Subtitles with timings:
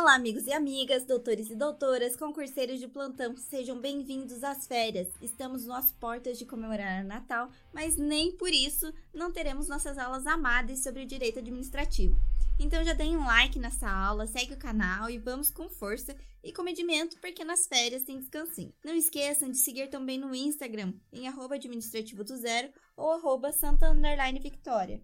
[0.00, 5.08] Olá, amigos e amigas, doutores e doutoras, concurseiros de plantão, sejam bem-vindos às férias.
[5.20, 10.24] Estamos nas portas de comemorar o Natal, mas nem por isso não teremos nossas aulas
[10.24, 12.16] amadas sobre o direito administrativo.
[12.60, 16.52] Então já deem um like nessa aula, segue o canal e vamos com força e
[16.52, 18.72] comedimento, porque nas férias tem descansinho.
[18.84, 23.92] Não esqueçam de seguir também no Instagram, em arroba administrativo do zero ou arroba santa
[24.40, 25.02] victoria.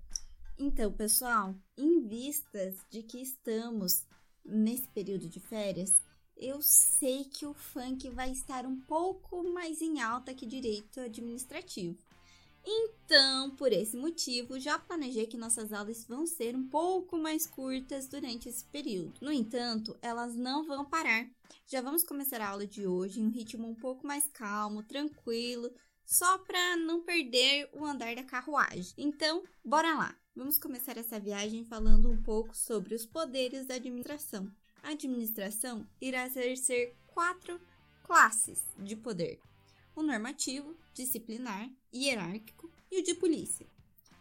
[0.57, 4.07] Então, pessoal, em vistas de que estamos
[4.45, 5.95] nesse período de férias,
[6.37, 11.97] eu sei que o funk vai estar um pouco mais em alta que direito administrativo.
[12.67, 18.09] Então, por esse motivo, já planejei que nossas aulas vão ser um pouco mais curtas
[18.09, 19.13] durante esse período.
[19.21, 21.29] No entanto, elas não vão parar.
[21.67, 25.71] Já vamos começar a aula de hoje em um ritmo um pouco mais calmo, tranquilo,
[26.07, 28.95] só para não perder o andar da carruagem.
[28.97, 30.24] Então, bora lá!
[30.37, 34.51] Vamos começar essa viagem falando um pouco sobre os poderes da administração.
[34.83, 37.61] A administração irá exercer quatro
[38.03, 39.39] classes de poder:
[39.95, 43.65] o normativo, disciplinar, hierárquico e o de polícia.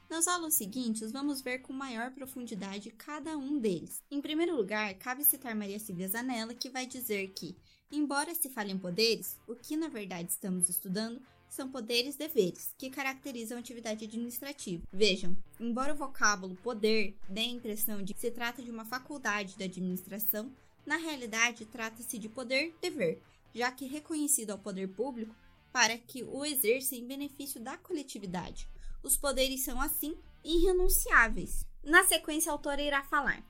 [0.08, 4.04] Nas aulas seguintes, vamos ver com maior profundidade cada um deles.
[4.12, 7.58] Em primeiro lugar, cabe citar Maria Silvia Zanella, que vai dizer que,
[7.92, 11.20] embora se fale em poderes, o que na verdade estamos estudando
[11.54, 14.84] são poderes e deveres, que caracterizam a atividade administrativa.
[14.92, 19.58] Vejam, embora o vocábulo poder dê a impressão de que se trata de uma faculdade
[19.58, 20.52] da administração,
[20.86, 23.22] na realidade trata-se de poder-dever,
[23.54, 25.36] já que reconhecido ao poder público
[25.72, 28.68] para que o exerça em benefício da coletividade.
[29.02, 31.66] Os poderes são, assim, irrenunciáveis.
[31.84, 33.44] Na sequência, a autora irá falar.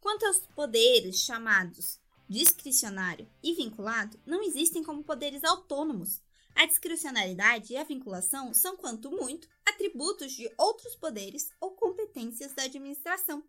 [0.00, 6.20] Quanto aos poderes chamados discricionário e vinculado, não existem como poderes autônomos,
[6.56, 12.62] a discricionalidade e a vinculação são, quanto muito, atributos de outros poderes ou competências da
[12.62, 13.44] administração.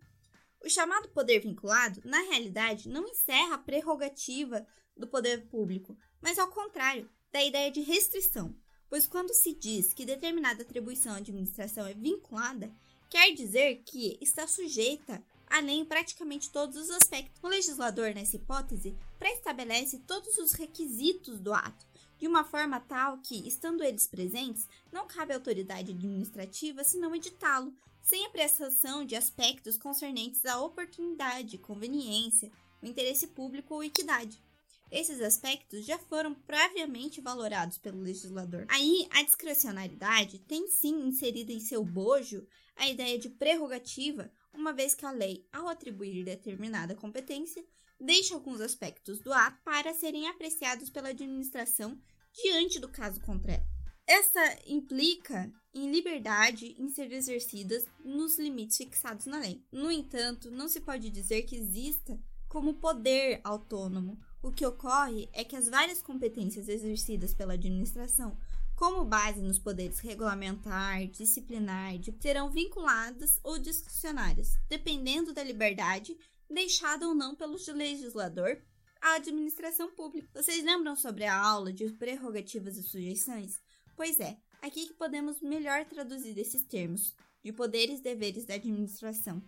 [0.62, 6.50] O chamado poder vinculado, na realidade, não encerra a prerrogativa do poder público, mas ao
[6.50, 8.54] contrário, da ideia de restrição,
[8.90, 12.70] pois quando se diz que determinada atribuição à administração é vinculada,
[13.10, 17.42] quer dizer que está sujeita a lei em praticamente todos os aspectos.
[17.42, 21.86] O legislador, nessa hipótese, pré-estabelece todos os requisitos do ato,
[22.18, 27.74] de uma forma tal que, estando eles presentes, não cabe à autoridade administrativa senão editá-lo,
[28.02, 32.52] sem apreciação de aspectos concernentes à oportunidade, conveniência,
[32.82, 34.42] o interesse público ou equidade.
[34.90, 38.66] Esses aspectos já foram previamente valorados pelo legislador.
[38.70, 44.32] Aí, a discrecionalidade tem sim inserida em seu bojo a ideia de prerrogativa,
[44.68, 47.64] uma vez que a lei, ao atribuir determinada competência,
[47.98, 51.98] deixa alguns aspectos do ato para serem apreciados pela administração
[52.34, 53.66] diante do caso concreto.
[54.06, 59.64] Essa implica em liberdade em ser exercidas nos limites fixados na lei.
[59.72, 62.20] No entanto, não se pode dizer que exista
[62.50, 64.20] como poder autônomo.
[64.44, 68.38] O que ocorre é que as várias competências exercidas pela administração,
[68.78, 76.16] como base nos poderes regulamentar, disciplinar, serão vinculadas ou discricionárias, dependendo da liberdade
[76.48, 78.62] deixada ou não pelo legislador
[79.02, 80.30] à administração pública.
[80.32, 83.60] Vocês lembram sobre a aula de prerrogativas e sujeições?
[83.96, 89.42] Pois é, aqui que podemos melhor traduzir esses termos de poderes e deveres da administração.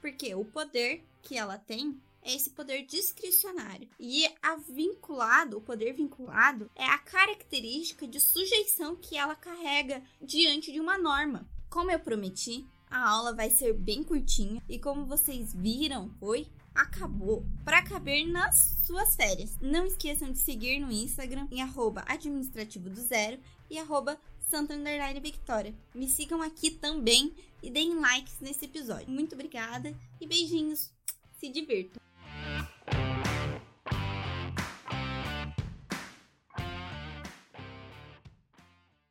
[0.00, 3.88] Porque o poder que ela tem é esse poder discricionário.
[3.98, 10.72] E a vinculado, o poder vinculado, é a característica de sujeição que ela carrega diante
[10.72, 11.48] de uma norma.
[11.68, 17.44] Como eu prometi, a aula vai ser bem curtinha e como vocês viram, foi acabou
[17.64, 19.56] para caber nas suas férias.
[19.60, 21.62] Não esqueçam de seguir no Instagram em
[22.06, 23.38] administrativo do zero
[23.70, 24.18] e arroba
[24.50, 24.74] Santa
[25.22, 25.74] Victoria.
[25.94, 29.08] Me sigam aqui também e deem likes nesse episódio.
[29.08, 30.90] Muito obrigada e beijinhos.
[31.38, 32.02] Se divirtam.